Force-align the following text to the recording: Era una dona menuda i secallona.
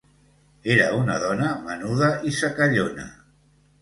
Era 0.75 0.87
una 1.01 1.17
dona 1.25 1.51
menuda 1.67 2.09
i 2.31 2.33
secallona. 2.39 3.07